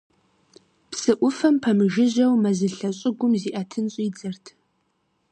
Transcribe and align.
Псы 0.89 1.11
ӏуфэм 1.19 1.55
пэмыжыжьэу 1.63 2.33
мэзылъэ 2.43 2.89
щӏыгум 2.97 3.33
зиӏэтын 3.41 3.85
щӏидзэрт. 3.93 4.45